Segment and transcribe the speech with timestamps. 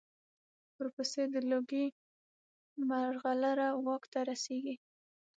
[0.77, 1.85] ورپسې د لوګي
[2.89, 4.75] مرغلره واک ته رسېږي.